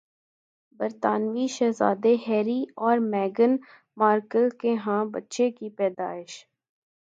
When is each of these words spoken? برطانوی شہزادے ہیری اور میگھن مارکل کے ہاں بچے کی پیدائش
برطانوی 0.79 1.45
شہزادے 1.47 2.15
ہیری 2.27 2.63
اور 2.77 2.97
میگھن 3.11 3.55
مارکل 3.97 4.49
کے 4.59 4.75
ہاں 4.85 5.03
بچے 5.13 5.49
کی 5.51 5.69
پیدائش 5.77 6.43